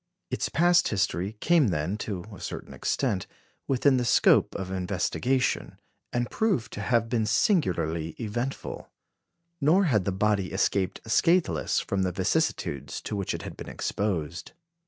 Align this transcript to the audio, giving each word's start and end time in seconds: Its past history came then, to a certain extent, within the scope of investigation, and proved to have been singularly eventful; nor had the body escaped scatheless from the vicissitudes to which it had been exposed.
Its 0.31 0.49
past 0.49 0.87
history 0.87 1.33
came 1.41 1.67
then, 1.67 1.95
to 1.95 2.23
a 2.35 2.39
certain 2.41 2.73
extent, 2.73 3.27
within 3.67 3.97
the 3.97 4.03
scope 4.03 4.55
of 4.55 4.71
investigation, 4.71 5.79
and 6.11 6.31
proved 6.31 6.73
to 6.73 6.81
have 6.81 7.07
been 7.07 7.23
singularly 7.27 8.15
eventful; 8.19 8.89
nor 9.61 9.83
had 9.83 10.03
the 10.03 10.11
body 10.11 10.51
escaped 10.53 11.01
scatheless 11.05 11.79
from 11.79 12.01
the 12.01 12.11
vicissitudes 12.11 12.99
to 12.99 13.15
which 13.15 13.35
it 13.35 13.43
had 13.43 13.55
been 13.55 13.69
exposed. 13.69 14.53